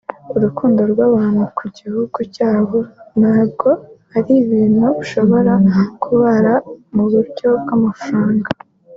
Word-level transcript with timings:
urukundo 0.35 0.81
rw’abantu 0.91 1.43
ku 1.57 1.63
gihugu 1.77 2.17
cyabo 2.35 2.77
ntabwo 3.19 3.69
ari 4.17 4.31
ibintu 4.43 4.85
ushobora 5.03 5.53
kubara 6.03 6.53
mu 6.95 7.03
buryo 7.13 7.49
bw’amafaranga 7.63 8.49